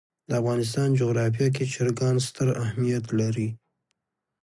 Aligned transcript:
د 0.29 0.31
افغانستان 0.41 0.89
جغرافیه 0.99 1.47
کې 1.55 1.63
چرګان 1.73 2.15
ستر 2.27 2.47
اهمیت 2.63 3.05
لري. 3.19 3.49